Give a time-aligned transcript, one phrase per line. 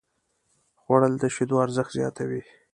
[0.81, 2.41] خوړل د شیدو ارزښت زیاتوي